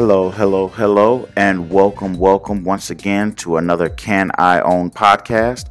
Hello, 0.00 0.30
hello, 0.30 0.68
hello, 0.68 1.28
and 1.36 1.70
welcome, 1.70 2.14
welcome 2.14 2.64
once 2.64 2.88
again 2.88 3.34
to 3.34 3.58
another 3.58 3.90
Can 3.90 4.30
I 4.38 4.62
Own 4.62 4.90
podcast. 4.90 5.66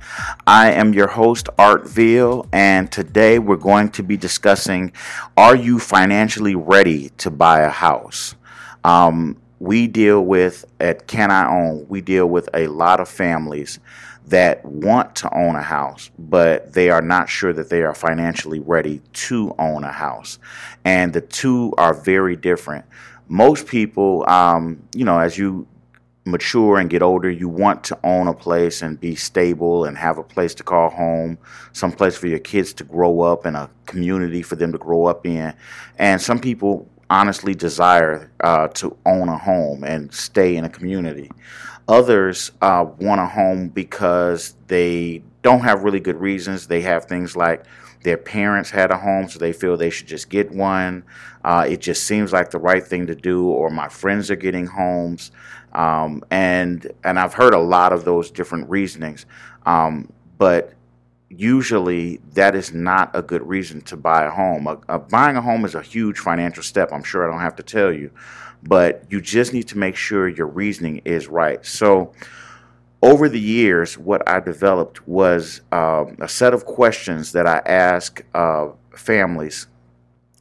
I 0.46 0.70
am 0.70 0.94
your 0.94 1.08
host, 1.08 1.50
Art 1.58 1.90
Veal, 1.90 2.46
and 2.54 2.92
today 2.92 3.40
we're 3.40 3.56
going 3.56 3.90
to 3.90 4.04
be 4.04 4.18
discussing 4.18 4.92
Are 5.36 5.56
you 5.56 5.80
financially 5.80 6.54
ready 6.54 7.10
to 7.18 7.32
buy 7.32 7.62
a 7.62 7.72
house? 7.72 8.36
Um, 8.84 9.36
we 9.58 9.88
deal 9.88 10.24
with, 10.24 10.64
at 10.80 11.08
Can 11.08 11.32
I 11.32 11.50
Own, 11.50 11.88
we 11.90 12.00
deal 12.00 12.28
with 12.28 12.50
a 12.54 12.68
lot 12.68 13.00
of 13.00 13.10
families 13.10 13.80
that 14.28 14.64
want 14.64 15.16
to 15.16 15.36
own 15.36 15.56
a 15.56 15.64
house, 15.64 16.12
but 16.20 16.74
they 16.74 16.92
are 16.92 17.02
not 17.02 17.30
sure 17.30 17.52
that 17.52 17.72
they 17.72 17.82
are 17.82 17.96
financially 17.96 18.60
ready 18.60 19.02
to 19.12 19.56
own 19.58 19.84
a 19.84 19.92
house. 19.92 20.38
And 20.86 21.14
the 21.14 21.22
two 21.22 21.74
are 21.80 21.96
very 21.96 22.36
different 22.36 22.86
most 23.30 23.68
people, 23.68 24.28
um, 24.28 24.84
you 24.94 25.06
know, 25.06 25.20
as 25.20 25.38
you 25.38 25.68
mature 26.26 26.78
and 26.78 26.90
get 26.90 27.02
older, 27.02 27.30
you 27.30 27.48
want 27.48 27.84
to 27.86 27.98
own 28.04 28.28
a 28.28 28.34
place 28.34 28.82
and 28.82 29.00
be 29.00 29.16
stable 29.16 29.86
and 29.86 29.98
have 29.98 30.18
a 30.18 30.24
place 30.24 30.54
to 30.56 30.64
call 30.64 30.90
home, 30.90 31.38
some 31.72 31.92
place 31.92 32.18
for 32.18 32.28
your 32.28 32.40
kids 32.40 32.74
to 32.74 32.84
grow 32.84 33.22
up 33.22 33.46
and 33.46 33.56
a 33.56 33.70
community 33.86 34.42
for 34.42 34.56
them 34.56 34.72
to 34.72 34.78
grow 34.78 35.06
up 35.06 35.26
in. 35.26 35.54
And 35.98 36.22
some 36.22 36.40
people 36.40 36.90
honestly 37.10 37.56
desire 37.56 38.32
uh, 38.44 38.68
to 38.68 38.96
own 39.06 39.30
a 39.30 39.38
home 39.38 39.84
and 39.84 40.14
stay 40.14 40.56
in 40.56 40.66
a 40.66 40.70
community. 40.70 41.32
Others 41.88 42.52
uh, 42.62 42.86
want 43.00 43.22
a 43.22 43.26
home 43.26 43.70
because 43.70 44.56
they 44.68 45.24
don't 45.42 45.62
have 45.62 45.84
really 45.84 46.00
good 46.00 46.18
reasons. 46.18 46.68
They 46.68 46.82
have 46.82 47.06
things 47.06 47.36
like 47.36 47.64
their 48.04 48.18
parents 48.18 48.70
had 48.70 48.92
a 48.92 48.98
home, 48.98 49.28
so 49.28 49.40
they 49.40 49.54
feel 49.54 49.76
they 49.76 49.90
should 49.90 50.08
just 50.08 50.30
get 50.30 50.52
one. 50.52 51.04
Uh, 51.44 51.66
it 51.68 51.82
just 51.82 52.04
seems 52.04 52.32
like 52.32 52.50
the 52.50 52.60
right 52.60 52.86
thing 52.86 53.08
to 53.08 53.16
do, 53.16 53.48
or 53.48 53.70
my 53.70 53.90
friends 53.90 54.32
are 54.32 54.36
getting 54.36 54.66
homes. 54.66 55.32
Um, 55.74 56.24
and 56.32 56.92
and 57.04 57.20
I've 57.20 57.34
heard 57.34 57.54
a 57.54 57.60
lot 57.60 57.94
of 57.94 58.06
those 58.06 58.32
different 58.32 58.70
reasonings, 58.70 59.26
um, 59.66 60.12
but 60.38 60.74
usually 61.30 62.18
that 62.34 62.56
is 62.56 62.74
not 62.74 63.12
a 63.14 63.22
good 63.22 63.48
reason 63.48 63.82
to 63.82 63.96
buy 63.96 64.24
a 64.24 64.32
home. 64.32 64.66
A, 64.66 64.80
a 64.88 65.00
buying 65.00 65.38
a 65.38 65.42
home 65.42 65.66
is 65.66 65.76
a 65.76 65.82
huge 65.82 66.20
financial 66.20 66.64
step. 66.64 66.92
I'm 66.92 67.04
sure 67.04 67.28
I 67.28 67.32
don't 67.32 67.42
have 67.42 67.56
to 67.58 67.64
tell 67.64 67.94
you, 67.94 68.10
but 68.64 69.04
you 69.10 69.22
just 69.22 69.54
need 69.54 69.68
to 69.68 69.78
make 69.78 69.96
sure 69.96 70.28
your 70.28 70.48
reasoning 70.48 71.02
is 71.06 71.28
right. 71.28 71.64
So 71.66 72.14
over 73.02 73.30
the 73.30 73.40
years, 73.40 73.98
what 73.98 74.28
I 74.28 74.40
developed 74.40 75.08
was 75.08 75.62
um, 75.72 76.18
a 76.20 76.28
set 76.28 76.54
of 76.54 76.66
questions 76.66 77.32
that 77.32 77.48
I 77.48 77.62
ask 77.66 78.24
uh, 78.34 78.70
families, 78.96 79.68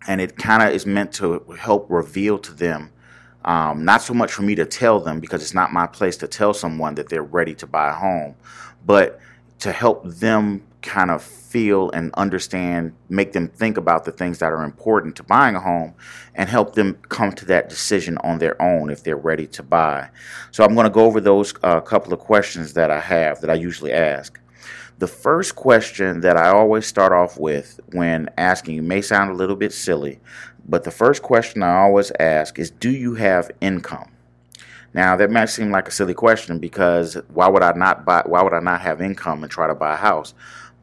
and 0.08 0.20
it 0.20 0.36
kind 0.36 0.62
of 0.62 0.70
is 0.70 0.84
meant 0.84 1.12
to 1.14 1.40
help 1.58 1.86
reveal 1.88 2.38
to 2.38 2.52
them. 2.52 2.90
Um, 3.44 3.84
not 3.84 4.02
so 4.02 4.12
much 4.12 4.32
for 4.32 4.42
me 4.42 4.56
to 4.56 4.66
tell 4.66 4.98
them 4.98 5.20
because 5.20 5.42
it's 5.42 5.54
not 5.54 5.72
my 5.72 5.86
place 5.86 6.16
to 6.18 6.28
tell 6.28 6.52
someone 6.52 6.96
that 6.96 7.08
they're 7.08 7.22
ready 7.22 7.54
to 7.54 7.66
buy 7.66 7.90
a 7.90 7.94
home, 7.94 8.34
but 8.84 9.20
to 9.60 9.70
help 9.70 10.04
them 10.04 10.64
kind 10.82 11.10
of 11.10 11.22
feel 11.22 11.90
and 11.90 12.12
understand, 12.14 12.94
make 13.08 13.32
them 13.32 13.48
think 13.48 13.76
about 13.76 14.04
the 14.04 14.12
things 14.12 14.38
that 14.38 14.52
are 14.52 14.62
important 14.62 15.16
to 15.16 15.22
buying 15.22 15.56
a 15.56 15.60
home 15.60 15.94
and 16.34 16.48
help 16.48 16.74
them 16.74 16.94
come 17.08 17.32
to 17.32 17.44
that 17.46 17.68
decision 17.68 18.18
on 18.18 18.38
their 18.38 18.60
own 18.60 18.90
if 18.90 19.02
they're 19.02 19.16
ready 19.16 19.46
to 19.46 19.62
buy. 19.62 20.08
So 20.50 20.64
I'm 20.64 20.74
going 20.74 20.84
to 20.84 20.90
go 20.90 21.04
over 21.04 21.20
those 21.20 21.54
uh, 21.62 21.80
couple 21.80 22.12
of 22.12 22.20
questions 22.20 22.74
that 22.74 22.90
I 22.90 23.00
have 23.00 23.40
that 23.40 23.50
I 23.50 23.54
usually 23.54 23.92
ask. 23.92 24.38
The 24.98 25.06
first 25.06 25.54
question 25.54 26.20
that 26.22 26.36
I 26.36 26.48
always 26.48 26.86
start 26.86 27.12
off 27.12 27.38
with 27.38 27.78
when 27.92 28.28
asking 28.36 28.86
may 28.86 29.00
sound 29.00 29.30
a 29.30 29.34
little 29.34 29.56
bit 29.56 29.72
silly, 29.72 30.20
but 30.68 30.84
the 30.84 30.90
first 30.90 31.22
question 31.22 31.62
I 31.62 31.78
always 31.78 32.10
ask 32.18 32.58
is 32.58 32.70
Do 32.70 32.90
you 32.90 33.14
have 33.14 33.50
income? 33.60 34.10
Now 34.94 35.16
that 35.16 35.30
might 35.30 35.46
seem 35.46 35.70
like 35.70 35.86
a 35.86 35.92
silly 35.92 36.14
question 36.14 36.58
because 36.58 37.14
why 37.28 37.46
would 37.48 37.62
I 37.62 37.72
not 37.72 38.04
buy 38.04 38.22
why 38.26 38.42
would 38.42 38.52
I 38.52 38.60
not 38.60 38.80
have 38.80 39.00
income 39.00 39.42
and 39.44 39.52
try 39.52 39.66
to 39.66 39.74
buy 39.74 39.94
a 39.94 39.96
house? 39.96 40.34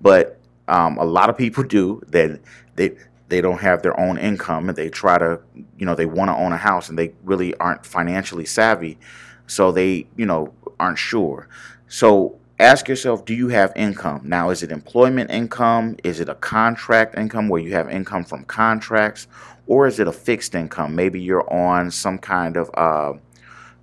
But 0.05 0.37
um, 0.67 0.99
a 0.99 1.03
lot 1.03 1.31
of 1.31 1.35
people 1.35 1.63
do 1.63 1.99
that. 2.09 2.39
They 2.75 2.95
they 3.27 3.41
don't 3.41 3.59
have 3.61 3.81
their 3.81 3.99
own 3.99 4.19
income 4.19 4.69
and 4.69 4.77
they 4.77 4.87
try 4.87 5.17
to 5.17 5.39
you 5.79 5.85
know 5.87 5.95
they 5.95 6.05
want 6.05 6.29
to 6.29 6.35
own 6.35 6.51
a 6.51 6.57
house 6.57 6.89
and 6.89 6.99
they 6.99 7.13
really 7.23 7.55
aren't 7.55 7.87
financially 7.87 8.45
savvy, 8.45 8.99
so 9.47 9.71
they 9.71 10.05
you 10.15 10.27
know 10.27 10.53
aren't 10.79 10.99
sure. 10.99 11.47
So 11.87 12.37
ask 12.59 12.87
yourself, 12.87 13.25
do 13.25 13.33
you 13.33 13.47
have 13.47 13.73
income? 13.75 14.21
Now, 14.25 14.51
is 14.51 14.61
it 14.61 14.71
employment 14.71 15.31
income? 15.31 15.97
Is 16.03 16.19
it 16.19 16.29
a 16.29 16.35
contract 16.35 17.17
income 17.17 17.49
where 17.49 17.59
you 17.59 17.73
have 17.73 17.89
income 17.89 18.25
from 18.25 18.43
contracts? 18.45 19.27
Or 19.65 19.87
is 19.87 19.99
it 19.99 20.07
a 20.07 20.11
fixed 20.11 20.53
income? 20.53 20.95
Maybe 20.95 21.19
you're 21.19 21.51
on 21.51 21.89
some 21.89 22.19
kind 22.19 22.57
of, 22.57 22.69
uh, 22.75 23.13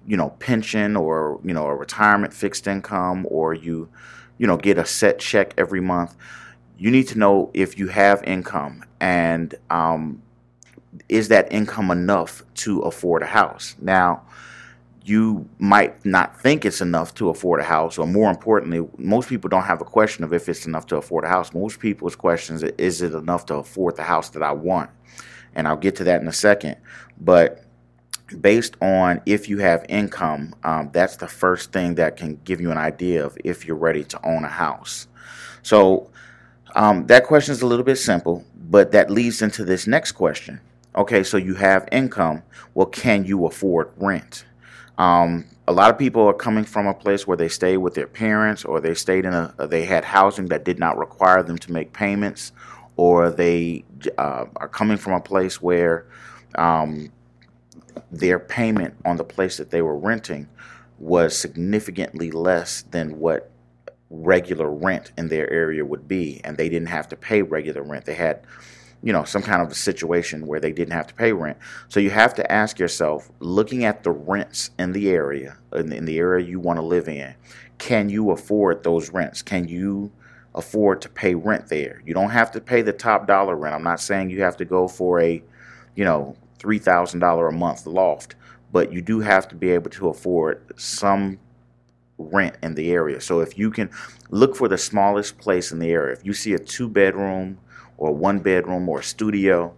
you 0.07 0.17
know, 0.17 0.31
pension 0.39 0.95
or, 0.95 1.41
you 1.43 1.53
know, 1.53 1.67
a 1.67 1.75
retirement 1.75 2.33
fixed 2.33 2.69
income 2.69 3.27
or 3.29 3.55
you, 3.55 3.89
you 4.39 4.47
know, 4.47 4.57
get 4.57 4.79
a 4.79 4.85
set 4.85 5.19
check 5.19 5.55
every 5.59 5.81
month. 5.81 6.17
You 6.77 6.91
need 6.91 7.09
to 7.09 7.19
know 7.19 7.51
if 7.55 7.79
you 7.79 7.89
have 7.89 8.23
income 8.25 8.85
and 9.01 9.55
um, 9.71 10.23
is 11.09 11.29
that 11.29 11.53
income 11.53 11.91
enough 11.91 12.43
to 12.55 12.81
afford 12.81 13.23
a 13.23 13.27
house. 13.27 13.77
Now, 13.81 14.23
you 15.05 15.49
might 15.59 16.05
not 16.05 16.41
think 16.41 16.65
it's 16.65 16.81
enough 16.81 17.15
to 17.15 17.29
afford 17.29 17.61
a 17.61 17.65
house, 17.65 17.99
or 17.99 18.07
more 18.07 18.31
importantly, 18.31 18.87
most 18.99 19.29
people 19.29 19.49
don't 19.49 19.65
have 19.65 19.81
a 19.81 19.85
question 19.85 20.23
of 20.23 20.33
if 20.33 20.49
it's 20.49 20.67
enough 20.67 20.87
to 20.87 20.97
afford 20.97 21.25
a 21.25 21.29
house. 21.29 21.53
Most 21.53 21.81
people's 21.81 22.15
questions 22.15 22.63
is, 22.63 22.73
is 22.79 23.03
it 23.03 23.13
enough 23.13 23.47
to 23.47 23.57
afford 23.57 23.97
the 23.97 24.05
house 24.05 24.31
that 24.31 24.43
I 24.43 24.53
want? 24.53 24.91
And 25.55 25.67
I'll 25.67 25.77
get 25.77 25.97
to 25.97 26.05
that 26.05 26.21
in 26.21 26.29
a 26.29 26.33
second. 26.33 26.77
But 27.21 27.65
based 28.41 28.77
on 28.81 29.21
if 29.27 29.49
you 29.49 29.59
have 29.59 29.85
income, 29.89 30.55
um, 30.65 30.91
that's 30.93 31.17
the 31.17 31.29
first 31.29 31.73
thing 31.73 31.97
that 31.97 32.17
can 32.17 32.41
give 32.45 32.61
you 32.61 32.71
an 32.71 32.79
idea 32.79 33.25
of 33.25 33.37
if 33.45 33.67
you're 33.67 33.77
ready 33.77 34.05
to 34.05 34.27
own 34.27 34.45
a 34.45 34.49
house. 34.49 35.07
So 35.63 36.11
um, 36.75 37.07
that 37.07 37.27
question 37.27 37.53
is 37.53 37.63
a 37.63 37.67
little 37.67 37.85
bit 37.85 37.97
simple, 37.97 38.45
but 38.57 38.93
that 38.93 39.11
leads 39.11 39.43
into 39.43 39.65
this 39.65 39.87
next 39.87 40.13
question. 40.13 40.61
Okay, 40.95 41.23
so 41.23 41.37
you 41.37 41.55
have 41.55 41.89
income. 41.91 42.43
Well, 42.75 42.87
can 42.87 43.25
you 43.25 43.47
afford 43.47 43.91
rent? 43.97 44.45
Um, 44.99 45.47
a 45.67 45.73
lot 45.73 45.91
of 45.91 45.99
people 45.99 46.27
are 46.27 46.35
coming 46.35 46.65
from 46.65 46.87
a 46.87 46.95
place 46.95 47.27
where 47.27 47.37
they 47.37 47.49
stay 47.49 47.77
with 47.77 47.95
their 47.95 48.07
parents, 48.07 48.65
or 48.65 48.81
they 48.81 48.95
stayed 48.95 49.25
in 49.25 49.33
a 49.33 49.55
they 49.69 49.85
had 49.85 50.05
housing 50.05 50.47
that 50.47 50.65
did 50.65 50.79
not 50.79 50.99
require 50.99 51.43
them 51.43 51.57
to 51.59 51.73
make 51.73 51.93
payments, 51.93 52.53
or 52.97 53.31
they 53.31 53.85
uh, 54.19 54.45
are 54.57 54.69
coming 54.69 54.97
from 54.97 55.15
a 55.15 55.21
place 55.21 55.63
where 55.63 56.07
um, 56.57 57.11
their 58.11 58.39
payment 58.39 58.95
on 59.05 59.17
the 59.17 59.25
place 59.25 59.57
that 59.57 59.71
they 59.71 59.83
were 59.83 59.97
renting 59.97 60.49
was 60.99 61.37
significantly 61.37 62.31
less 62.31 62.83
than 62.83 63.19
what 63.19 63.51
regular 64.11 64.71
rent 64.71 65.11
in 65.17 65.29
their 65.29 65.51
area 65.51 65.85
would 65.85 66.07
be, 66.07 66.41
and 66.45 66.57
they 66.57 66.69
didn't 66.69 66.89
have 66.89 67.09
to 67.09 67.17
pay 67.17 67.43
regular 67.43 67.83
rent. 67.83 68.05
They 68.05 68.15
had, 68.15 68.43
you 69.03 69.13
know, 69.13 69.25
some 69.25 69.43
kind 69.43 69.63
of 69.63 69.71
a 69.71 69.75
situation 69.75 70.47
where 70.47 70.61
they 70.61 70.71
didn't 70.71 70.93
have 70.93 71.07
to 71.09 71.15
pay 71.15 71.33
rent. 71.33 71.57
So 71.89 71.99
you 71.99 72.11
have 72.11 72.35
to 72.35 72.53
ask 72.53 72.79
yourself, 72.79 73.31
looking 73.41 73.85
at 73.85 74.05
the 74.05 74.11
rents 74.11 74.71
in 74.79 74.93
the 74.93 75.11
area, 75.11 75.57
in 75.73 75.89
the, 75.89 75.97
in 75.97 76.05
the 76.05 76.19
area 76.19 76.47
you 76.47 76.61
want 76.61 76.79
to 76.79 76.85
live 76.85 77.09
in, 77.09 77.35
can 77.79 78.09
you 78.09 78.31
afford 78.31 78.85
those 78.85 79.11
rents? 79.11 79.43
Can 79.43 79.67
you 79.67 80.13
afford 80.55 81.01
to 81.01 81.09
pay 81.09 81.35
rent 81.35 81.69
there? 81.69 82.03
You 82.05 82.15
don't 82.15 82.31
have 82.31 82.53
to 82.53 82.61
pay 82.61 82.83
the 82.83 82.93
top 82.93 83.27
dollar 83.27 83.57
rent. 83.57 83.75
I'm 83.75 83.83
not 83.83 84.01
saying 84.01 84.31
you 84.31 84.43
have 84.43 84.59
to 84.59 84.65
go 84.65 84.87
for 84.87 85.21
a, 85.21 85.43
you 85.97 86.05
know, 86.05 86.37
$3,000 86.63 87.49
a 87.49 87.53
month 87.53 87.87
loft, 87.87 88.35
but 88.73 88.93
you 88.93 89.03
do 89.03 89.21
have 89.21 89.49
to 89.49 89.55
be 89.55 89.71
able 89.71 89.91
to 89.91 90.09
afford 90.09 90.63
some 90.77 91.39
rent 92.19 92.57
in 92.63 92.75
the 92.75 92.93
area. 92.93 93.21
So 93.21 93.41
if 93.41 93.59
you 93.59 93.71
can 93.71 93.91
look 94.31 94.57
for 94.57 94.69
the 94.69 94.79
smallest 94.79 95.39
place 95.39 95.73
in 95.73 95.79
the 95.79 95.91
area, 95.91 96.15
if 96.15 96.25
you 96.25 96.33
see 96.33 96.55
a 96.55 96.59
two 96.59 96.89
bedroom 96.89 97.59
or 97.97 98.15
one 98.15 98.39
bedroom 98.41 98.89
or 98.89 99.03
studio 99.03 99.75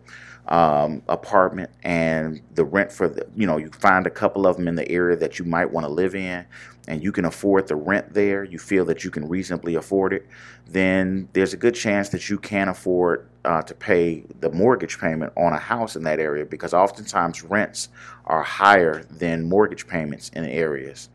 um, 0.49 1.03
apartment 1.09 1.71
and 1.83 2.41
the 2.55 2.65
rent 2.65 2.93
for 2.93 3.09
the, 3.09 3.27
you 3.35 3.47
know, 3.47 3.57
you 3.57 3.71
find 3.71 4.07
a 4.07 4.11
couple 4.11 4.47
of 4.47 4.57
them 4.57 4.69
in 4.69 4.75
the 4.75 4.89
area 4.91 5.17
that 5.17 5.39
you 5.39 5.45
might 5.45 5.71
want 5.71 5.87
to 5.87 5.93
live 5.93 6.15
in 6.15 6.45
and 6.87 7.03
you 7.03 7.13
can 7.13 7.25
afford 7.25 7.67
the 7.67 7.77
rent 7.77 8.13
there, 8.13 8.45
you 8.45 8.59
feel 8.59 8.85
that 8.85 9.05
you 9.05 9.11
can 9.11 9.27
reasonably 9.27 9.75
afford 9.75 10.13
it, 10.13 10.27
then 10.67 11.29
there's 11.33 11.55
a 11.55 11.57
good 11.57 11.75
chance 11.75 12.11
that 12.11 12.29
you 12.29 12.39
can 12.39 12.69
afford 12.69 13.27
uh, 13.45 13.63
to 13.63 13.75
pay 13.75 14.25
the 14.41 14.51
mortgage 14.51 14.99
payment 14.99 15.33
on 15.37 15.53
a 15.53 15.59
house 15.59 15.97
in 15.97 16.03
that 16.03 16.19
area 16.19 16.45
because 16.45 16.75
oftentimes 16.75 17.43
rents 17.43 17.89
are 18.27 18.43
higher 18.43 19.05
than 19.05 19.49
mortgage 19.49 19.87
payments 19.87 20.29
in 20.31 20.45
areas. 20.45 21.09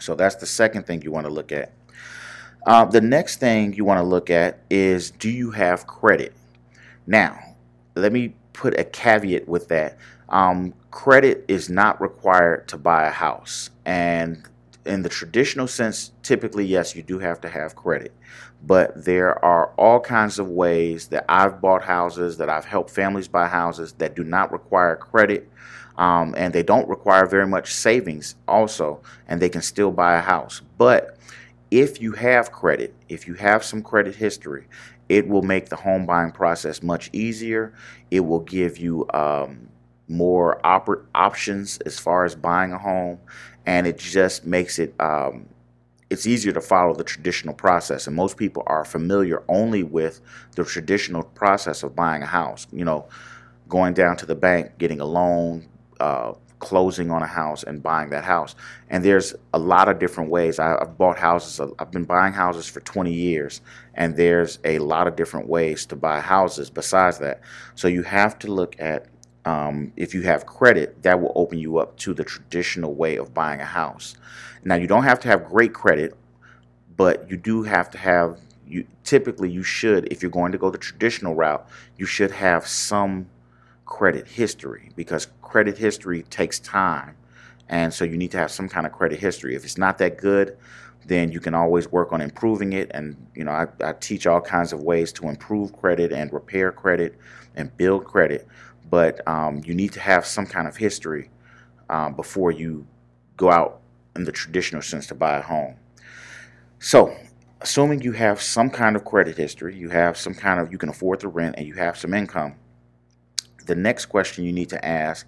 So 0.00 0.14
that's 0.14 0.36
the 0.36 0.46
second 0.46 0.86
thing 0.86 1.02
you 1.02 1.12
want 1.12 1.26
to 1.26 1.32
look 1.32 1.52
at. 1.52 1.72
Uh, 2.66 2.84
the 2.84 3.00
next 3.00 3.38
thing 3.38 3.72
you 3.72 3.84
want 3.84 3.98
to 3.98 4.04
look 4.04 4.30
at 4.30 4.60
is 4.68 5.10
do 5.12 5.30
you 5.30 5.52
have 5.52 5.86
credit? 5.86 6.32
Now, 7.06 7.38
let 7.94 8.12
me 8.12 8.34
put 8.58 8.78
a 8.78 8.84
caveat 8.84 9.46
with 9.48 9.68
that. 9.68 9.96
Um, 10.28 10.74
credit 10.90 11.44
is 11.46 11.70
not 11.70 12.00
required 12.00 12.66
to 12.68 12.76
buy 12.76 13.06
a 13.06 13.10
house. 13.26 13.70
And 13.84 14.42
in 14.84 15.02
the 15.02 15.08
traditional 15.08 15.68
sense, 15.68 16.12
typically, 16.22 16.66
yes, 16.66 16.96
you 16.96 17.02
do 17.04 17.18
have 17.20 17.40
to 17.42 17.48
have 17.48 17.76
credit. 17.76 18.12
But 18.66 19.04
there 19.04 19.32
are 19.44 19.66
all 19.78 20.00
kinds 20.00 20.40
of 20.40 20.48
ways 20.48 21.08
that 21.08 21.24
I've 21.28 21.60
bought 21.60 21.84
houses, 21.84 22.36
that 22.38 22.48
I've 22.48 22.64
helped 22.64 22.90
families 22.90 23.28
buy 23.28 23.46
houses 23.46 23.92
that 23.98 24.16
do 24.16 24.24
not 24.24 24.50
require 24.50 24.96
credit. 24.96 25.48
um, 25.98 26.34
and 26.38 26.54
they 26.54 26.62
don't 26.62 26.88
require 26.88 27.26
very 27.26 27.46
much 27.46 27.74
savings 27.74 28.36
also, 28.46 29.02
and 29.26 29.42
they 29.42 29.48
can 29.48 29.62
still 29.62 29.90
buy 29.90 30.16
a 30.16 30.20
house. 30.20 30.62
But 30.78 31.18
if 31.70 32.00
you 32.00 32.12
have 32.12 32.52
credit, 32.52 32.94
if 33.08 33.26
you 33.26 33.34
have 33.34 33.64
some 33.64 33.82
credit 33.82 34.14
history, 34.14 34.66
it 35.08 35.28
will 35.28 35.42
make 35.42 35.68
the 35.68 35.76
home 35.76 36.06
buying 36.06 36.32
process 36.32 36.82
much 36.82 37.10
easier. 37.12 37.72
It 38.10 38.20
will 38.20 38.40
give 38.40 38.78
you 38.78 39.06
um, 39.14 39.68
more 40.08 40.64
op- 40.66 41.06
options 41.14 41.78
as 41.78 41.98
far 41.98 42.24
as 42.24 42.34
buying 42.34 42.72
a 42.72 42.78
home, 42.78 43.18
and 43.66 43.86
it 43.86 43.98
just 43.98 44.44
makes 44.46 44.78
it 44.78 44.94
um, 45.00 45.48
it's 46.10 46.26
easier 46.26 46.52
to 46.52 46.60
follow 46.60 46.94
the 46.94 47.04
traditional 47.04 47.54
process. 47.54 48.06
And 48.06 48.16
most 48.16 48.36
people 48.36 48.62
are 48.66 48.84
familiar 48.84 49.42
only 49.48 49.82
with 49.82 50.20
the 50.56 50.64
traditional 50.64 51.22
process 51.22 51.82
of 51.82 51.94
buying 51.94 52.22
a 52.22 52.26
house. 52.26 52.66
You 52.72 52.84
know, 52.84 53.08
going 53.68 53.94
down 53.94 54.16
to 54.18 54.26
the 54.26 54.34
bank, 54.34 54.78
getting 54.78 55.00
a 55.00 55.04
loan, 55.04 55.68
uh, 56.00 56.32
closing 56.58 57.10
on 57.10 57.22
a 57.22 57.26
house, 57.26 57.62
and 57.62 57.82
buying 57.82 58.10
that 58.10 58.24
house. 58.24 58.54
And 58.88 59.04
there's 59.04 59.34
a 59.52 59.58
lot 59.58 59.88
of 59.88 59.98
different 59.98 60.30
ways. 60.30 60.58
I, 60.58 60.70
have 60.70 60.98
bought 60.98 61.18
houses. 61.18 61.60
I've 61.78 61.90
been 61.90 62.04
buying 62.04 62.32
houses 62.32 62.68
for 62.68 62.80
20 62.80 63.12
years, 63.12 63.60
and 63.94 64.16
there's 64.16 64.58
a 64.64 64.78
lot 64.78 65.06
of 65.06 65.16
different 65.16 65.48
ways 65.48 65.86
to 65.86 65.96
buy 65.96 66.20
houses. 66.20 66.70
Besides 66.70 67.18
that, 67.18 67.40
so 67.74 67.88
you 67.88 68.02
have 68.02 68.38
to 68.40 68.48
look 68.48 68.76
at 68.78 69.06
um, 69.44 69.92
if 69.96 70.14
you 70.14 70.22
have 70.22 70.44
credit, 70.44 71.02
that 71.02 71.20
will 71.20 71.32
open 71.34 71.58
you 71.58 71.78
up 71.78 71.96
to 71.98 72.12
the 72.12 72.24
traditional 72.24 72.94
way 72.94 73.16
of 73.16 73.32
buying 73.32 73.60
a 73.60 73.64
house. 73.64 74.14
Now, 74.64 74.74
you 74.74 74.86
don't 74.86 75.04
have 75.04 75.20
to 75.20 75.28
have 75.28 75.46
great 75.46 75.72
credit, 75.72 76.14
but 76.96 77.30
you 77.30 77.36
do 77.36 77.62
have 77.62 77.90
to 77.90 77.98
have. 77.98 78.40
You 78.66 78.84
typically 79.02 79.50
you 79.50 79.62
should, 79.62 80.12
if 80.12 80.20
you're 80.20 80.30
going 80.30 80.52
to 80.52 80.58
go 80.58 80.68
the 80.68 80.76
traditional 80.76 81.34
route, 81.34 81.66
you 81.96 82.04
should 82.04 82.30
have 82.32 82.66
some 82.66 83.26
credit 83.88 84.28
history 84.28 84.90
because 84.94 85.26
credit 85.42 85.76
history 85.76 86.22
takes 86.24 86.60
time, 86.60 87.16
and 87.68 87.92
so 87.92 88.04
you 88.04 88.16
need 88.16 88.30
to 88.30 88.38
have 88.38 88.52
some 88.52 88.68
kind 88.68 88.86
of 88.86 88.92
credit 88.92 89.18
history. 89.18 89.56
If 89.56 89.64
it's 89.64 89.78
not 89.78 89.98
that 89.98 90.18
good, 90.18 90.56
then 91.06 91.32
you 91.32 91.40
can 91.40 91.54
always 91.54 91.90
work 91.90 92.12
on 92.12 92.20
improving 92.20 92.74
it. 92.74 92.90
And 92.94 93.16
you 93.34 93.44
know, 93.44 93.50
I, 93.50 93.66
I 93.82 93.94
teach 93.94 94.26
all 94.26 94.40
kinds 94.40 94.72
of 94.72 94.82
ways 94.82 95.12
to 95.14 95.28
improve 95.28 95.72
credit 95.72 96.12
and 96.12 96.32
repair 96.32 96.70
credit 96.70 97.18
and 97.56 97.76
build 97.76 98.04
credit 98.04 98.46
but 98.90 99.26
um, 99.28 99.62
you 99.64 99.74
need 99.74 99.92
to 99.92 100.00
have 100.00 100.26
some 100.26 100.46
kind 100.46 100.66
of 100.66 100.76
history 100.76 101.30
um, 101.90 102.14
before 102.14 102.50
you 102.50 102.86
go 103.36 103.50
out 103.50 103.80
in 104.16 104.24
the 104.24 104.32
traditional 104.32 104.82
sense 104.82 105.06
to 105.08 105.14
buy 105.14 105.38
a 105.38 105.42
home. 105.42 105.76
So, 106.78 107.14
assuming 107.60 108.02
you 108.02 108.12
have 108.12 108.40
some 108.40 108.70
kind 108.70 108.96
of 108.96 109.04
credit 109.04 109.36
history, 109.36 109.76
you 109.76 109.88
have 109.90 110.16
some 110.16 110.34
kind 110.34 110.60
of, 110.60 110.72
you 110.72 110.78
can 110.78 110.88
afford 110.88 111.20
to 111.20 111.28
rent, 111.28 111.56
and 111.58 111.66
you 111.66 111.74
have 111.74 111.98
some 111.98 112.14
income, 112.14 112.54
the 113.68 113.76
next 113.76 114.06
question 114.06 114.44
you 114.44 114.52
need 114.52 114.70
to 114.70 114.84
ask 114.84 115.26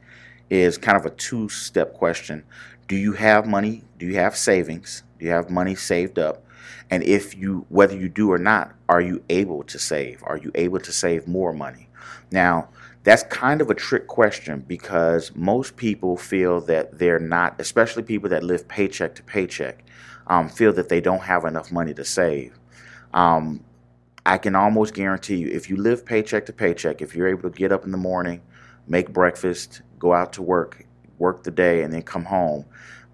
is 0.48 0.76
kind 0.76 0.96
of 0.96 1.06
a 1.06 1.10
two 1.10 1.48
step 1.48 1.94
question. 1.94 2.42
Do 2.88 2.96
you 2.96 3.12
have 3.12 3.46
money? 3.46 3.84
Do 3.98 4.06
you 4.06 4.16
have 4.16 4.36
savings? 4.36 5.04
Do 5.18 5.26
you 5.26 5.30
have 5.30 5.48
money 5.48 5.76
saved 5.76 6.18
up? 6.18 6.44
And 6.90 7.04
if 7.04 7.36
you, 7.36 7.66
whether 7.68 7.96
you 7.96 8.08
do 8.08 8.32
or 8.32 8.38
not, 8.38 8.74
are 8.88 9.00
you 9.00 9.22
able 9.30 9.62
to 9.64 9.78
save? 9.78 10.24
Are 10.24 10.36
you 10.36 10.50
able 10.56 10.80
to 10.80 10.90
save 10.90 11.28
more 11.28 11.52
money? 11.52 11.88
Now, 12.32 12.68
that's 13.04 13.22
kind 13.24 13.60
of 13.60 13.70
a 13.70 13.74
trick 13.74 14.08
question 14.08 14.64
because 14.66 15.32
most 15.34 15.76
people 15.76 16.16
feel 16.16 16.60
that 16.62 16.98
they're 16.98 17.20
not, 17.20 17.60
especially 17.60 18.02
people 18.02 18.28
that 18.30 18.42
live 18.42 18.66
paycheck 18.66 19.14
to 19.16 19.22
paycheck, 19.22 19.84
um, 20.26 20.48
feel 20.48 20.72
that 20.72 20.88
they 20.88 21.00
don't 21.00 21.22
have 21.22 21.44
enough 21.44 21.70
money 21.70 21.94
to 21.94 22.04
save. 22.04 22.58
Um, 23.14 23.64
I 24.26 24.38
can 24.38 24.54
almost 24.54 24.94
guarantee 24.94 25.36
you, 25.36 25.48
if 25.48 25.70
you 25.70 25.76
live 25.76 26.04
paycheck 26.04 26.46
to 26.46 26.52
paycheck, 26.52 27.00
if 27.00 27.14
you're 27.14 27.28
able 27.28 27.50
to 27.50 27.56
get 27.56 27.72
up 27.72 27.84
in 27.84 27.90
the 27.90 27.98
morning, 27.98 28.42
make 28.86 29.12
breakfast, 29.12 29.82
go 29.98 30.12
out 30.12 30.32
to 30.34 30.42
work, 30.42 30.84
work 31.18 31.42
the 31.42 31.50
day, 31.50 31.82
and 31.82 31.92
then 31.92 32.02
come 32.02 32.24
home, 32.24 32.64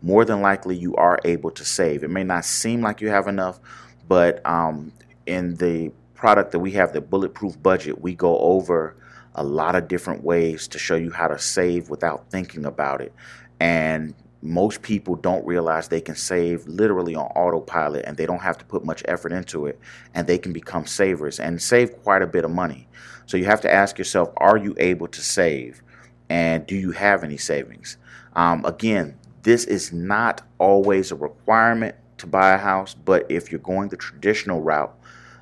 more 0.03 0.25
than 0.25 0.41
likely 0.41 0.77
you 0.77 0.95
are 0.97 1.19
able 1.25 1.51
to 1.53 1.65
save. 1.65 2.03
It 2.03 2.11
may 2.11 2.25
not 2.25 2.45
seem 2.45 2.81
like 2.81 3.01
you 3.01 3.09
have 3.09 3.29
enough, 3.29 3.61
but 4.09 4.45
um, 4.47 4.93
in 5.27 5.55
the 5.57 5.93
product 6.15 6.53
that 6.53 6.59
we 6.59 6.73
have, 6.73 6.93
the 6.93 7.01
Bulletproof 7.01 7.63
Budget, 7.63 8.01
we 8.01 8.15
go 8.15 8.39
over 8.39 8.97
a 9.35 9.45
lot 9.45 9.77
of 9.77 9.87
different 9.87 10.25
ways 10.25 10.67
to 10.69 10.79
show 10.79 10.97
you 10.97 11.11
how 11.11 11.29
to 11.29 11.39
save 11.39 11.91
without 11.91 12.31
thinking 12.31 12.65
about 12.65 13.01
it. 13.01 13.13
And 13.61 14.15
most 14.43 14.83
people 14.83 15.17
don't 15.17 15.47
realize 15.47 15.89
they 15.89 16.01
can 16.01 16.15
save 16.15 16.67
literally 16.67 17.15
on 17.15 17.27
autopilot 17.29 18.05
and 18.05 18.17
they 18.17 18.27
don't 18.27 18.43
have 18.43 18.59
to 18.59 18.65
put 18.65 18.85
much 18.85 19.03
effort 19.07 19.33
into 19.33 19.67
it 19.67 19.79
and 20.15 20.27
they 20.27 20.39
can 20.39 20.53
become 20.53 20.87
savers 20.87 21.41
and 21.41 21.61
save 21.61 22.03
quite 22.03 22.23
a 22.23 22.27
bit 22.27 22.45
of 22.45 22.51
money. 22.51 22.87
So 23.27 23.37
you 23.37 23.47
have 23.47 23.61
to 23.63 23.73
ask 23.73 23.99
yourself 23.99 24.33
are 24.37 24.57
you 24.57 24.75
able 24.79 25.09
to 25.09 25.21
save 25.21 25.83
and 26.29 26.67
do 26.67 26.77
you 26.77 26.93
have 26.93 27.25
any 27.25 27.37
savings? 27.37 27.97
Um, 28.35 28.65
again, 28.65 29.19
this 29.43 29.65
is 29.65 29.93
not 29.93 30.43
always 30.59 31.13
a 31.13 31.17
requirement 31.17 31.95
to 32.19 32.27
buy 32.27 32.55
a 32.55 32.59
house, 32.59 32.95
but 32.95 33.27
if 33.31 33.51
you're 33.51 33.61
going 33.61 33.89
the 33.89 33.97
traditional 33.97 34.61
route, 34.61 34.97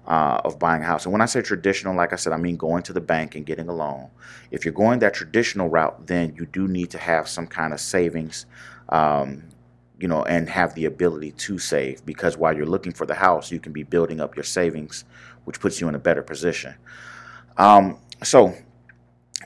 uh, 0.07 0.41
of 0.45 0.59
buying 0.59 0.83
a 0.83 0.87
house. 0.87 1.07
And 1.07 1.13
when 1.13 1.23
I 1.23 1.27
say 1.27 1.41
traditional, 1.43 1.97
like 1.97 2.13
I 2.13 2.17
said, 2.17 2.33
I 2.33 2.37
mean 2.37 2.57
going 2.57 2.83
to 2.85 2.93
the 2.93 3.01
bank 3.01 3.35
and 3.35 3.47
getting 3.47 3.69
a 3.69 3.75
loan. 3.75 4.09
If 4.51 4.65
you're 4.65 4.75
going 4.75 4.99
that 5.01 5.15
traditional 5.15 5.69
route, 5.69 6.07
then 6.07 6.35
you 6.37 6.47
do 6.47 6.69
need 6.69 6.91
to 6.91 6.99
have 6.99 7.29
some 7.29 7.47
kind 7.47 7.73
of 7.73 7.81
savings, 7.81 8.47
um, 8.95 9.45
you 9.99 10.09
know, 10.09 10.23
and 10.25 10.49
have 10.49 10.75
the 10.75 10.85
ability 10.85 11.33
to 11.33 11.59
save 11.59 12.05
because 12.05 12.37
while 12.37 12.57
you're 12.57 12.67
looking 12.67 12.93
for 12.93 13.07
the 13.07 13.15
house, 13.15 13.51
you 13.51 13.61
can 13.61 13.73
be 13.73 13.83
building 13.83 14.21
up 14.21 14.37
your 14.37 14.45
savings, 14.45 15.05
which 15.45 15.61
puts 15.61 15.81
you 15.81 15.89
in 15.89 15.95
a 15.95 15.99
better 15.99 16.23
position. 16.23 16.75
Um, 17.57 17.99
so, 18.23 18.55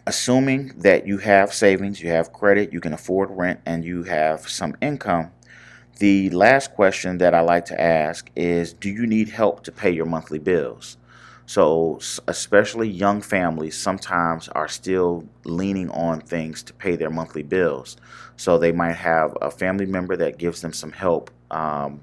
assuming 0.06 0.78
that 0.78 1.06
you 1.06 1.18
have 1.18 1.52
savings, 1.52 2.00
you 2.00 2.10
have 2.10 2.32
credit, 2.32 2.72
you 2.72 2.80
can 2.80 2.92
afford 2.92 3.30
rent, 3.30 3.60
and 3.66 3.84
you 3.84 4.04
have 4.04 4.48
some 4.48 4.76
income 4.80 5.32
the 5.98 6.30
last 6.30 6.74
question 6.74 7.18
that 7.18 7.34
I 7.34 7.40
like 7.40 7.64
to 7.66 7.80
ask 7.80 8.30
is 8.36 8.72
Do 8.72 8.88
you 8.88 9.06
need 9.06 9.28
help 9.28 9.64
to 9.64 9.72
pay 9.72 9.90
your 9.90 10.06
monthly 10.06 10.38
bills? 10.38 10.96
So, 11.48 11.98
especially 12.26 12.90
young 12.90 13.22
families 13.22 13.74
sometimes 13.74 14.50
are 14.50 14.68
still 14.68 15.24
leaning 15.44 15.88
on 15.88 16.20
things 16.20 16.62
to 16.64 16.74
pay 16.74 16.94
their 16.94 17.08
monthly 17.08 17.42
bills. 17.42 17.96
So, 18.36 18.58
they 18.58 18.70
might 18.70 18.96
have 18.96 19.34
a 19.40 19.50
family 19.50 19.86
member 19.86 20.14
that 20.18 20.36
gives 20.36 20.60
them 20.60 20.74
some 20.74 20.92
help, 20.92 21.30
um, 21.50 22.02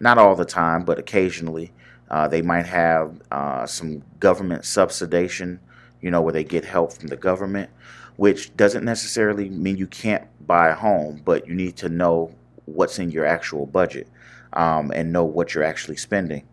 not 0.00 0.16
all 0.16 0.34
the 0.34 0.46
time, 0.46 0.86
but 0.86 0.98
occasionally. 0.98 1.72
Uh, 2.10 2.26
they 2.26 2.40
might 2.40 2.64
have 2.64 3.20
uh, 3.30 3.66
some 3.66 4.02
government 4.18 4.62
subsidization, 4.62 5.58
you 6.00 6.10
know, 6.10 6.22
where 6.22 6.32
they 6.32 6.42
get 6.42 6.64
help 6.64 6.94
from 6.94 7.08
the 7.08 7.16
government, 7.18 7.68
which 8.16 8.56
doesn't 8.56 8.84
necessarily 8.84 9.50
mean 9.50 9.76
you 9.76 9.86
can't 9.86 10.26
buy 10.46 10.68
a 10.70 10.74
home, 10.74 11.20
but 11.22 11.46
you 11.46 11.54
need 11.54 11.76
to 11.76 11.90
know 11.90 12.34
what's 12.64 12.98
in 12.98 13.10
your 13.10 13.26
actual 13.26 13.66
budget 13.66 14.08
um, 14.54 14.90
and 14.94 15.12
know 15.12 15.24
what 15.24 15.54
you're 15.54 15.64
actually 15.64 15.96
spending. 15.96 16.44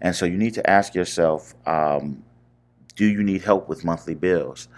And 0.00 0.14
so 0.14 0.26
you 0.26 0.36
need 0.36 0.54
to 0.54 0.68
ask 0.68 0.94
yourself 0.94 1.54
um, 1.66 2.22
do 2.94 3.04
you 3.04 3.22
need 3.22 3.42
help 3.42 3.68
with 3.68 3.84
monthly 3.84 4.14
bills? 4.14 4.68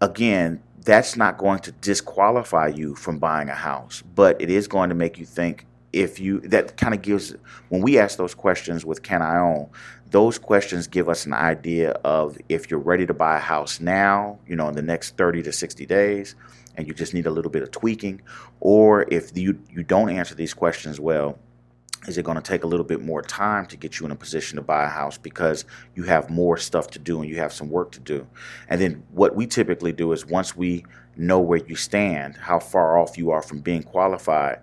Again, 0.00 0.62
that's 0.84 1.16
not 1.16 1.38
going 1.38 1.60
to 1.60 1.72
disqualify 1.72 2.68
you 2.68 2.94
from 2.94 3.18
buying 3.18 3.48
a 3.48 3.54
house, 3.54 4.02
but 4.14 4.40
it 4.40 4.50
is 4.50 4.68
going 4.68 4.90
to 4.90 4.94
make 4.94 5.18
you 5.18 5.24
think 5.24 5.66
if 5.92 6.20
you 6.20 6.40
that 6.40 6.76
kind 6.76 6.92
of 6.92 7.00
gives 7.00 7.34
when 7.70 7.80
we 7.80 7.98
ask 7.98 8.18
those 8.18 8.34
questions 8.34 8.84
with 8.84 9.02
can 9.02 9.22
I 9.22 9.38
own, 9.38 9.70
those 10.10 10.38
questions 10.38 10.86
give 10.86 11.08
us 11.08 11.24
an 11.24 11.32
idea 11.32 11.92
of 12.04 12.38
if 12.48 12.70
you're 12.70 12.80
ready 12.80 13.06
to 13.06 13.14
buy 13.14 13.36
a 13.36 13.40
house 13.40 13.80
now, 13.80 14.38
you 14.46 14.54
know, 14.54 14.68
in 14.68 14.74
the 14.74 14.82
next 14.82 15.16
30 15.16 15.42
to 15.44 15.52
60 15.52 15.86
days, 15.86 16.34
and 16.76 16.86
you 16.86 16.94
just 16.94 17.14
need 17.14 17.26
a 17.26 17.30
little 17.30 17.50
bit 17.50 17.62
of 17.62 17.70
tweaking, 17.70 18.20
or 18.60 19.06
if 19.10 19.36
you, 19.36 19.58
you 19.70 19.82
don't 19.82 20.10
answer 20.10 20.34
these 20.34 20.54
questions 20.54 21.00
well, 21.00 21.38
is 22.06 22.18
it 22.18 22.24
going 22.24 22.36
to 22.36 22.42
take 22.42 22.64
a 22.64 22.66
little 22.66 22.84
bit 22.84 23.00
more 23.02 23.22
time 23.22 23.66
to 23.66 23.76
get 23.76 23.98
you 23.98 24.06
in 24.06 24.12
a 24.12 24.16
position 24.16 24.56
to 24.56 24.62
buy 24.62 24.84
a 24.84 24.88
house 24.88 25.18
because 25.18 25.64
you 25.94 26.04
have 26.04 26.30
more 26.30 26.56
stuff 26.56 26.88
to 26.88 26.98
do 26.98 27.20
and 27.20 27.28
you 27.28 27.36
have 27.36 27.52
some 27.52 27.70
work 27.70 27.92
to 27.92 28.00
do? 28.00 28.26
And 28.68 28.80
then 28.80 29.02
what 29.12 29.34
we 29.34 29.46
typically 29.46 29.92
do 29.92 30.12
is 30.12 30.26
once 30.26 30.56
we 30.56 30.84
know 31.16 31.40
where 31.40 31.58
you 31.66 31.76
stand, 31.76 32.36
how 32.36 32.58
far 32.58 32.98
off 32.98 33.18
you 33.18 33.30
are 33.30 33.42
from 33.42 33.60
being 33.60 33.82
qualified, 33.82 34.60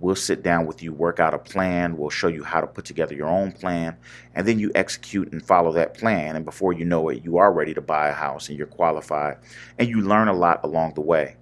we'll 0.00 0.14
sit 0.14 0.42
down 0.42 0.66
with 0.66 0.82
you, 0.82 0.92
work 0.92 1.20
out 1.20 1.34
a 1.34 1.38
plan, 1.38 1.96
we'll 1.96 2.10
show 2.10 2.28
you 2.28 2.44
how 2.44 2.60
to 2.60 2.66
put 2.66 2.84
together 2.84 3.14
your 3.14 3.28
own 3.28 3.52
plan, 3.52 3.96
and 4.34 4.46
then 4.46 4.58
you 4.58 4.70
execute 4.74 5.32
and 5.32 5.44
follow 5.44 5.72
that 5.72 5.94
plan. 5.94 6.36
And 6.36 6.44
before 6.44 6.72
you 6.72 6.84
know 6.84 7.08
it, 7.08 7.24
you 7.24 7.38
are 7.38 7.52
ready 7.52 7.74
to 7.74 7.80
buy 7.80 8.08
a 8.08 8.12
house 8.12 8.48
and 8.48 8.58
you're 8.58 8.66
qualified, 8.66 9.38
and 9.78 9.88
you 9.88 10.00
learn 10.02 10.28
a 10.28 10.34
lot 10.34 10.60
along 10.64 10.94
the 10.94 11.00
way. 11.00 11.36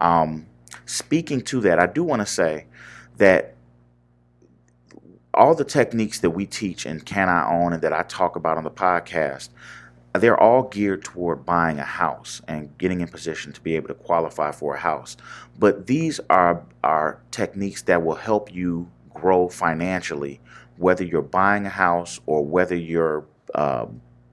Um, 0.00 0.46
speaking 0.86 1.40
to 1.42 1.60
that, 1.62 1.78
I 1.78 1.86
do 1.86 2.02
want 2.02 2.20
to 2.20 2.26
say 2.26 2.66
that 3.18 3.54
all 5.38 5.54
the 5.54 5.64
techniques 5.64 6.18
that 6.18 6.30
we 6.30 6.44
teach 6.44 6.84
in 6.84 7.00
Can 7.00 7.28
I 7.28 7.48
Own 7.48 7.72
and 7.72 7.82
that 7.82 7.92
I 7.92 8.02
talk 8.02 8.34
about 8.34 8.58
on 8.58 8.64
the 8.64 8.70
podcast, 8.72 9.50
they're 10.12 10.38
all 10.38 10.64
geared 10.64 11.04
toward 11.04 11.46
buying 11.46 11.78
a 11.78 11.84
house 11.84 12.42
and 12.48 12.76
getting 12.76 13.00
in 13.00 13.08
position 13.08 13.52
to 13.52 13.60
be 13.60 13.76
able 13.76 13.86
to 13.86 13.94
qualify 13.94 14.50
for 14.50 14.74
a 14.74 14.78
house. 14.80 15.16
But 15.56 15.86
these 15.86 16.18
are, 16.28 16.64
are 16.82 17.20
techniques 17.30 17.82
that 17.82 18.02
will 18.02 18.16
help 18.16 18.52
you 18.52 18.90
grow 19.14 19.48
financially, 19.48 20.40
whether 20.76 21.04
you're 21.04 21.22
buying 21.22 21.66
a 21.66 21.70
house 21.70 22.18
or 22.26 22.44
whether 22.44 22.74
you're 22.74 23.24
uh, 23.54 23.86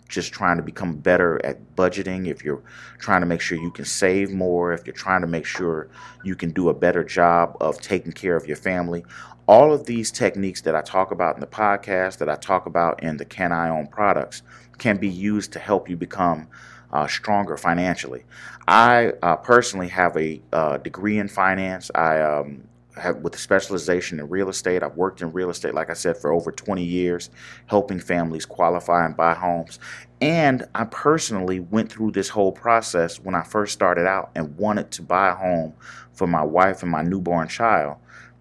just 0.09 0.33
trying 0.33 0.57
to 0.57 0.63
become 0.63 0.95
better 0.95 1.43
at 1.45 1.75
budgeting, 1.75 2.27
if 2.27 2.43
you're 2.43 2.63
trying 2.99 3.21
to 3.21 3.27
make 3.27 3.41
sure 3.41 3.57
you 3.57 3.71
can 3.71 3.85
save 3.85 4.31
more, 4.31 4.71
if 4.73 4.85
you're 4.85 4.93
trying 4.93 5.21
to 5.21 5.27
make 5.27 5.45
sure 5.45 5.89
you 6.23 6.35
can 6.35 6.51
do 6.51 6.69
a 6.69 6.73
better 6.73 7.03
job 7.03 7.57
of 7.59 7.79
taking 7.81 8.11
care 8.11 8.35
of 8.35 8.47
your 8.47 8.57
family, 8.57 9.03
all 9.47 9.73
of 9.73 9.85
these 9.85 10.11
techniques 10.11 10.61
that 10.61 10.75
I 10.75 10.81
talk 10.81 11.11
about 11.11 11.35
in 11.35 11.41
the 11.41 11.47
podcast, 11.47 12.17
that 12.17 12.29
I 12.29 12.35
talk 12.35 12.65
about 12.65 13.03
in 13.03 13.17
the 13.17 13.25
Can 13.25 13.51
I 13.51 13.69
Own 13.69 13.87
products, 13.87 14.41
can 14.77 14.97
be 14.97 15.09
used 15.09 15.53
to 15.53 15.59
help 15.59 15.89
you 15.89 15.95
become 15.95 16.47
uh, 16.91 17.07
stronger 17.07 17.57
financially. 17.57 18.23
I 18.67 19.13
uh, 19.21 19.35
personally 19.37 19.89
have 19.89 20.15
a 20.17 20.41
uh, 20.51 20.77
degree 20.77 21.19
in 21.19 21.27
finance. 21.27 21.91
I 21.93 22.21
um, 22.21 22.67
have 22.97 23.17
with 23.17 23.35
a 23.35 23.37
specialization 23.37 24.19
in 24.19 24.29
real 24.29 24.49
estate. 24.49 24.81
I've 24.81 24.95
worked 24.95 25.21
in 25.21 25.31
real 25.31 25.49
estate, 25.49 25.73
like 25.73 25.89
I 25.89 25.93
said, 25.93 26.17
for 26.17 26.31
over 26.31 26.51
20 26.51 26.83
years, 26.83 27.29
helping 27.67 27.99
families 27.99 28.45
qualify 28.45 29.05
and 29.05 29.15
buy 29.15 29.33
homes. 29.33 29.79
And 30.21 30.65
I 30.73 30.85
personally 30.85 31.59
went 31.59 31.91
through 31.91 32.11
this 32.11 32.29
whole 32.29 32.51
process 32.51 33.19
when 33.19 33.35
I 33.35 33.43
first 33.43 33.73
started 33.73 34.07
out 34.07 34.31
and 34.35 34.57
wanted 34.57 34.91
to 34.91 35.01
buy 35.01 35.29
a 35.29 35.35
home 35.35 35.73
for 36.13 36.27
my 36.27 36.43
wife 36.43 36.81
and 36.81 36.91
my 36.91 37.01
newborn 37.01 37.47
child. 37.47 37.97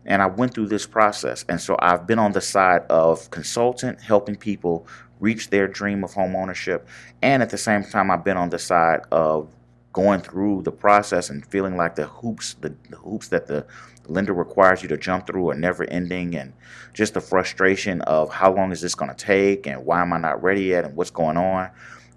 And 0.06 0.20
I 0.20 0.26
went 0.26 0.54
through 0.54 0.68
this 0.68 0.86
process. 0.86 1.44
And 1.48 1.60
so 1.60 1.76
I've 1.78 2.06
been 2.06 2.18
on 2.18 2.32
the 2.32 2.40
side 2.40 2.82
of 2.90 3.30
consultant, 3.30 4.00
helping 4.00 4.36
people 4.36 4.86
reach 5.20 5.50
their 5.50 5.66
dream 5.66 6.04
of 6.04 6.14
home 6.14 6.36
ownership. 6.36 6.86
And 7.22 7.42
at 7.42 7.50
the 7.50 7.58
same 7.58 7.84
time, 7.84 8.10
I've 8.10 8.24
been 8.24 8.36
on 8.36 8.50
the 8.50 8.58
side 8.58 9.00
of 9.10 9.54
going 9.92 10.20
through 10.20 10.60
the 10.62 10.72
process 10.72 11.30
and 11.30 11.46
feeling 11.46 11.76
like 11.76 11.94
the 11.94 12.06
hoops, 12.06 12.54
the, 12.54 12.74
the 12.90 12.96
hoops 12.96 13.28
that 13.28 13.46
the 13.46 13.64
lender 14.06 14.34
requires 14.34 14.82
you 14.82 14.88
to 14.88 14.96
jump 14.96 15.26
through 15.26 15.50
are 15.50 15.54
never 15.54 15.84
ending 15.84 16.34
and 16.36 16.52
just 16.92 17.14
the 17.14 17.20
frustration 17.20 18.00
of 18.02 18.30
how 18.30 18.52
long 18.52 18.72
is 18.72 18.80
this 18.80 18.94
going 18.94 19.10
to 19.10 19.16
take 19.16 19.66
and 19.66 19.86
why 19.86 20.02
am 20.02 20.12
I 20.12 20.18
not 20.18 20.42
ready 20.42 20.64
yet 20.64 20.84
and 20.84 20.96
what's 20.96 21.10
going 21.10 21.36
on. 21.36 21.70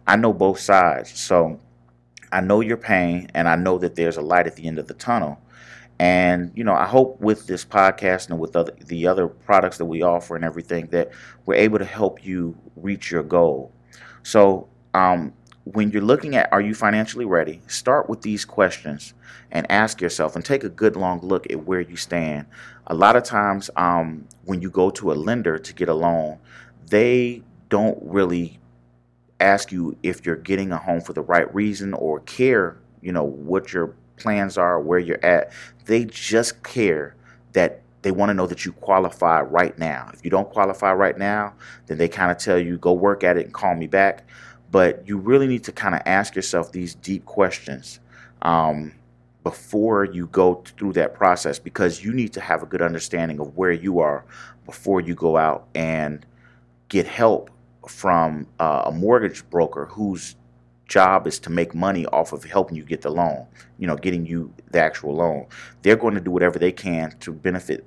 I 0.05 0.15
know 0.15 0.33
both 0.33 0.59
sides. 0.59 1.17
So 1.17 1.59
I 2.31 2.41
know 2.41 2.61
your 2.61 2.77
pain 2.77 3.29
and 3.33 3.47
I 3.47 3.55
know 3.55 3.77
that 3.77 3.95
there's 3.95 4.17
a 4.17 4.21
light 4.21 4.47
at 4.47 4.55
the 4.55 4.67
end 4.67 4.79
of 4.79 4.87
the 4.87 4.93
tunnel. 4.93 5.39
And 5.99 6.51
you 6.55 6.63
know, 6.63 6.73
I 6.73 6.85
hope 6.85 7.19
with 7.19 7.47
this 7.47 7.65
podcast 7.65 8.29
and 8.29 8.39
with 8.39 8.55
other, 8.55 8.73
the 8.85 9.07
other 9.07 9.27
products 9.27 9.77
that 9.79 9.85
we 9.85 10.03
offer 10.03 10.35
and 10.35 10.45
everything 10.45 10.87
that 10.87 11.11
we're 11.45 11.55
able 11.55 11.79
to 11.79 11.85
help 11.85 12.23
you 12.23 12.55
reach 12.75 13.11
your 13.11 13.23
goal. 13.23 13.71
So, 14.23 14.67
um, 14.93 15.33
when 15.63 15.91
you're 15.91 16.01
looking 16.01 16.35
at 16.35 16.51
are 16.53 16.61
you 16.61 16.73
financially 16.73 17.25
ready, 17.25 17.61
start 17.67 18.09
with 18.09 18.21
these 18.21 18.45
questions 18.45 19.13
and 19.51 19.69
ask 19.69 19.99
yourself 19.99 20.35
and 20.35 20.45
take 20.45 20.63
a 20.63 20.69
good 20.69 20.95
long 20.95 21.19
look 21.21 21.49
at 21.51 21.65
where 21.65 21.81
you 21.81 21.95
stand. 21.97 22.45
A 22.87 22.95
lot 22.95 23.15
of 23.15 23.23
times, 23.23 23.69
um, 23.75 24.27
when 24.45 24.61
you 24.61 24.69
go 24.69 24.89
to 24.91 25.11
a 25.11 25.15
lender 25.15 25.57
to 25.57 25.73
get 25.73 25.89
a 25.89 25.93
loan, 25.93 26.39
they 26.89 27.43
don't 27.69 27.97
really 28.01 28.59
ask 29.39 29.71
you 29.71 29.97
if 30.03 30.25
you're 30.25 30.35
getting 30.35 30.71
a 30.71 30.77
home 30.77 31.01
for 31.01 31.13
the 31.13 31.21
right 31.21 31.53
reason 31.53 31.93
or 31.93 32.21
care, 32.21 32.77
you 33.01 33.11
know, 33.11 33.23
what 33.23 33.73
your 33.73 33.93
plans 34.17 34.57
are, 34.57 34.79
where 34.79 34.99
you're 34.99 35.23
at. 35.23 35.51
They 35.85 36.05
just 36.05 36.63
care 36.63 37.15
that 37.53 37.81
they 38.01 38.11
want 38.11 38.29
to 38.29 38.33
know 38.33 38.47
that 38.47 38.65
you 38.65 38.71
qualify 38.73 39.41
right 39.41 39.77
now. 39.77 40.09
If 40.13 40.23
you 40.23 40.31
don't 40.31 40.49
qualify 40.49 40.93
right 40.93 41.17
now, 41.17 41.53
then 41.87 41.97
they 41.97 42.07
kind 42.07 42.31
of 42.31 42.37
tell 42.37 42.57
you, 42.57 42.77
go 42.77 42.93
work 42.93 43.23
at 43.23 43.37
it 43.37 43.45
and 43.45 43.53
call 43.53 43.75
me 43.75 43.87
back. 43.87 44.27
But 44.71 45.07
you 45.07 45.17
really 45.17 45.47
need 45.47 45.63
to 45.65 45.71
kind 45.71 45.95
of 45.95 46.01
ask 46.05 46.35
yourself 46.35 46.71
these 46.71 46.93
deep 46.95 47.25
questions 47.25 47.99
um, 48.41 48.93
before 49.43 50.05
you 50.05 50.27
go 50.27 50.63
through 50.77 50.93
that 50.93 51.13
process 51.13 51.57
because 51.57 52.03
you 52.03 52.13
need 52.13 52.33
to 52.33 52.41
have 52.41 52.63
a 52.63 52.65
good 52.65 52.81
understanding 52.81 53.39
of 53.39 53.55
where 53.55 53.71
you 53.71 53.99
are 53.99 54.25
before 54.65 54.99
you 55.01 55.15
go 55.15 55.37
out 55.37 55.67
and 55.73 56.25
get 56.89 57.07
help 57.07 57.49
from 57.87 58.45
uh, 58.59 58.83
a 58.85 58.91
mortgage 58.91 59.49
broker 59.49 59.85
whose 59.85 60.35
job 60.87 61.27
is 61.27 61.39
to 61.39 61.49
make 61.49 61.75
money 61.75 62.05
off 62.07 62.33
of 62.33 62.43
helping 62.43 62.77
you 62.77 62.83
get 62.83 63.01
the 63.01 63.09
loan, 63.09 63.45
you 63.77 63.87
know, 63.87 63.95
getting 63.95 64.25
you 64.25 64.53
the 64.71 64.79
actual 64.79 65.15
loan. 65.15 65.47
They're 65.81 65.95
going 65.95 66.15
to 66.15 66.21
do 66.21 66.31
whatever 66.31 66.59
they 66.59 66.71
can 66.71 67.15
to 67.19 67.31
benefit 67.31 67.85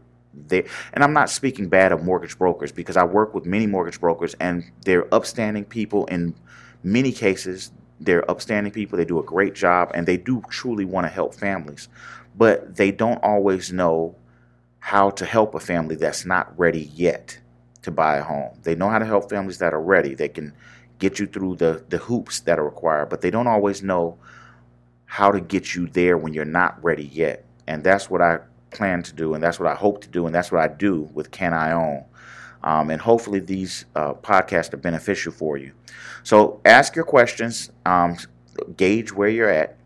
they 0.49 0.65
and 0.93 1.03
I'm 1.03 1.13
not 1.13 1.29
speaking 1.31 1.69
bad 1.69 1.93
of 1.93 2.05
mortgage 2.05 2.39
brokers 2.39 2.73
because 2.73 2.97
I 2.97 3.05
work 3.05 3.35
with 3.35 3.47
many 3.47 3.67
mortgage 3.67 4.01
brokers 4.01 4.35
and 4.41 4.65
they're 4.85 5.13
upstanding 5.13 5.65
people 5.65 6.07
in 6.07 6.35
many 6.83 7.13
cases. 7.13 7.73
They're 7.99 8.29
upstanding 8.31 8.73
people 8.73 8.97
they 8.97 9.05
do 9.05 9.19
a 9.19 9.25
great 9.25 9.55
job 9.55 9.91
and 9.95 10.07
they 10.07 10.17
do 10.17 10.43
truly 10.49 10.85
want 10.85 11.07
to 11.07 11.13
help 11.13 11.35
families. 11.35 11.89
But 12.37 12.77
they 12.77 12.93
don't 12.93 13.19
always 13.19 13.73
know 13.73 14.15
how 14.79 15.11
to 15.11 15.27
help 15.27 15.55
a 15.55 15.61
family 15.61 15.97
that's 15.97 16.25
not 16.25 16.57
ready 16.59 16.91
yet 16.95 17.39
to 17.83 17.91
buy 17.91 18.17
a 18.17 18.23
home. 18.23 18.59
They 18.63 18.75
know 18.75 18.89
how 18.89 18.99
to 18.99 19.05
help 19.05 19.29
families 19.29 19.59
that 19.59 19.75
are 19.75 19.83
ready 19.83 20.15
they 20.15 20.29
can 20.29 20.55
get 21.01 21.19
you 21.19 21.27
through 21.27 21.57
the, 21.57 21.85
the 21.89 21.99
hoops 21.99 22.41
that 22.41 22.59
are 22.59 22.65
required, 22.65 23.09
but 23.09 23.21
they 23.21 23.31
don't 23.31 23.49
always 23.49 23.83
know 23.83 24.17
how 25.07 25.33
to 25.33 25.41
get 25.41 25.75
you 25.75 25.89
there 25.89 26.17
when 26.17 26.33
you're 26.33 26.45
not 26.45 26.83
ready 26.85 27.07
yet. 27.07 27.45
And 27.67 27.83
that's 27.83 28.09
what 28.09 28.23
I 28.23 28.39
plan 28.71 29.03
to 29.03 29.13
do, 29.13 29.35
and 29.35 29.43
that's 29.43 29.59
what 29.59 29.69
I 29.69 29.75
hope 29.75 30.01
to 30.03 30.09
do, 30.09 30.27
and 30.27 30.35
that's 30.35 30.53
what 30.53 30.61
I 30.61 30.69
do 30.69 31.11
with 31.13 31.31
Can 31.31 31.53
I 31.53 31.73
Own. 31.73 32.05
Um, 32.63 32.91
and 32.91 33.01
hopefully, 33.01 33.41
these 33.41 33.87
uh, 33.97 34.15
podcasts 34.15 34.73
are 34.73 34.77
beneficial 34.79 35.33
for 35.33 35.57
you. 35.57 35.73
So, 36.23 36.61
ask 36.65 36.95
your 36.95 37.07
questions, 37.07 37.71
um, 37.87 38.19
gauge 38.77 39.13
where 39.13 39.29
you're 39.31 39.49
at. 39.49 39.79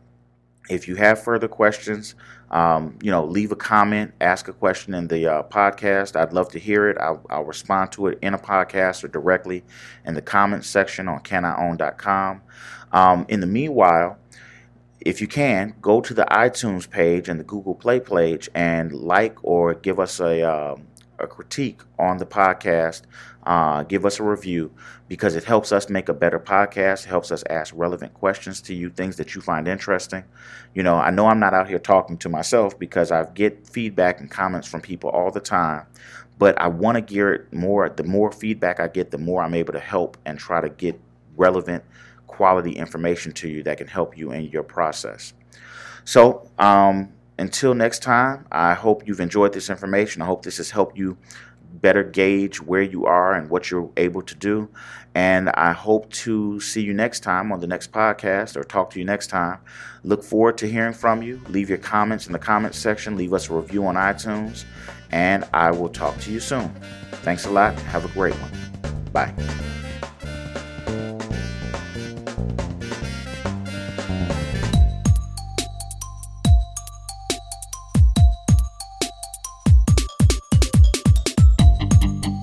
If 0.68 0.88
you 0.88 0.97
have 0.97 1.23
further 1.23 1.47
questions, 1.47 2.14
um, 2.54 2.96
you 3.02 3.11
know, 3.11 3.25
leave 3.25 3.50
a 3.50 3.56
comment, 3.56 4.14
ask 4.20 4.46
a 4.46 4.52
question 4.52 4.94
in 4.94 5.08
the 5.08 5.26
uh, 5.26 5.42
podcast. 5.42 6.14
I'd 6.14 6.32
love 6.32 6.52
to 6.52 6.61
hear 6.61 6.88
it. 6.88 6.96
I'll, 6.99 7.20
I'll, 7.28 7.44
respond 7.44 7.90
to 7.92 8.06
it 8.06 8.18
in 8.23 8.32
a 8.32 8.38
podcast 8.38 9.02
or 9.02 9.08
directly 9.08 9.64
in 10.06 10.14
the 10.14 10.23
comments 10.23 10.68
section 10.68 11.08
on 11.08 11.18
caniown.com. 11.25 12.42
Um, 12.92 13.26
in 13.28 13.40
the 13.40 13.49
meanwhile, 13.49 14.18
if 15.00 15.20
you 15.20 15.26
can, 15.26 15.75
go 15.82 16.00
to 16.00 16.14
the 16.14 16.26
iTunes 16.30 16.88
page 16.88 17.28
and 17.28 17.40
the 17.40 17.44
Google 17.44 17.75
Play 17.75 17.99
page 17.99 18.49
and 18.54 18.92
like 18.92 19.37
or 19.42 19.75
give 19.75 19.99
us 19.99 20.20
a, 20.20 20.42
uh, 20.42 20.76
a 21.18 21.26
critique 21.26 21.80
on 21.99 22.18
the 22.18 22.26
podcast 22.26 23.02
uh, 23.47 23.83
give 23.83 24.06
us 24.06 24.21
a 24.21 24.23
review 24.23 24.73
because 25.09 25.37
it 25.37 25.44
helps 25.44 25.71
us 25.71 25.90
make 25.90 26.09
a 26.09 26.14
better 26.14 26.38
podcast. 26.38 27.04
Helps 27.04 27.30
us 27.30 27.44
ask 27.50 27.75
relevant 27.76 28.14
questions 28.14 28.61
to 28.62 28.75
you, 28.75 28.88
things 28.88 29.16
that 29.16 29.35
you 29.35 29.40
find 29.40 29.68
interesting. 29.68 30.25
You 30.75 30.83
know, 30.83 30.97
I 30.97 31.11
know 31.11 31.26
I'm 31.26 31.40
not 31.40 31.52
out 31.52 31.68
here 31.68 31.78
talking 31.78 32.16
to 32.18 32.28
myself 32.28 32.78
because 32.78 33.11
I 33.11 33.25
get 33.25 33.68
feedback 33.68 34.21
and 34.21 34.30
comments 34.30 34.66
from 34.66 34.80
people 34.80 35.11
all 35.11 35.30
the 35.30 35.40
time, 35.40 35.87
but 36.38 36.59
I 36.59 36.68
want 36.68 36.97
to 36.97 37.02
gear 37.02 37.35
it 37.35 37.52
more. 37.52 37.88
The 37.88 38.04
more 38.04 38.33
feedback 38.33 38.80
I 38.80 38.88
get, 38.88 39.11
the 39.11 39.18
more 39.18 39.42
I'm 39.42 39.54
able 39.54 39.75
to 39.75 39.80
help 39.80 40.16
and 40.25 40.38
try 40.38 40.62
to 40.62 40.71
get 40.71 40.99
relevant, 41.37 41.85
quality 42.26 42.73
information 42.73 43.33
to 43.33 43.49
you 43.49 43.62
that 43.64 43.76
can 43.76 43.88
help 43.88 44.16
you 44.16 44.33
in 44.33 44.44
your 44.47 44.62
process. 44.62 45.35
So, 46.04 46.50
um, 46.59 47.12
until 47.38 47.74
next 47.74 48.02
time, 48.02 48.46
I 48.52 48.74
hope 48.74 49.06
you've 49.06 49.20
enjoyed 49.20 49.52
this 49.52 49.70
information. 49.70 50.22
I 50.22 50.26
hope 50.26 50.44
this 50.44 50.58
has 50.58 50.70
helped 50.70 50.96
you 50.96 51.18
better 51.80 52.04
gauge 52.04 52.60
where 52.60 52.82
you 52.82 53.04
are 53.04 53.34
and 53.34 53.50
what 53.50 53.70
you're 53.70 53.90
able 53.96 54.22
to 54.22 54.34
do. 54.34 54.68
And 55.14 55.50
I 55.50 55.72
hope 55.72 56.10
to 56.10 56.60
see 56.60 56.82
you 56.82 56.94
next 56.94 57.20
time 57.20 57.52
on 57.52 57.60
the 57.60 57.66
next 57.66 57.92
podcast 57.92 58.56
or 58.56 58.64
talk 58.64 58.90
to 58.90 58.98
you 58.98 59.04
next 59.04 59.28
time. 59.28 59.58
Look 60.02 60.22
forward 60.22 60.58
to 60.58 60.68
hearing 60.68 60.92
from 60.92 61.22
you. 61.22 61.40
Leave 61.48 61.68
your 61.68 61.78
comments 61.78 62.26
in 62.26 62.32
the 62.32 62.38
comments 62.38 62.78
section. 62.78 63.16
Leave 63.16 63.32
us 63.32 63.50
a 63.50 63.54
review 63.54 63.86
on 63.86 63.96
iTunes. 63.96 64.64
And 65.10 65.44
I 65.52 65.70
will 65.70 65.88
talk 65.88 66.18
to 66.20 66.32
you 66.32 66.40
soon. 66.40 66.68
Thanks 67.22 67.44
a 67.46 67.50
lot. 67.50 67.74
Have 67.82 68.04
a 68.04 68.08
great 68.08 68.34
one. 68.34 69.02
Bye. 69.12 69.32